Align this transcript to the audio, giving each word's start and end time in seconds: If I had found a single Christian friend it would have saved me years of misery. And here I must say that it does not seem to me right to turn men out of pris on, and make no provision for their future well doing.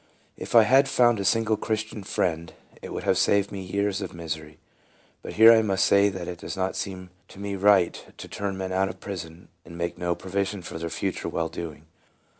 If 0.35 0.55
I 0.55 0.63
had 0.63 0.89
found 0.89 1.19
a 1.19 1.23
single 1.23 1.55
Christian 1.57 2.03
friend 2.03 2.53
it 2.81 2.91
would 2.91 3.03
have 3.03 3.19
saved 3.19 3.51
me 3.51 3.61
years 3.61 4.01
of 4.01 4.15
misery. 4.15 4.57
And 5.23 5.33
here 5.33 5.53
I 5.53 5.61
must 5.61 5.85
say 5.85 6.09
that 6.09 6.27
it 6.27 6.39
does 6.39 6.57
not 6.57 6.75
seem 6.75 7.11
to 7.27 7.39
me 7.39 7.55
right 7.55 8.03
to 8.17 8.27
turn 8.27 8.57
men 8.57 8.71
out 8.71 8.89
of 8.89 8.99
pris 8.99 9.27
on, 9.27 9.47
and 9.63 9.77
make 9.77 9.99
no 9.99 10.15
provision 10.15 10.63
for 10.63 10.79
their 10.79 10.89
future 10.89 11.29
well 11.29 11.49
doing. 11.49 11.85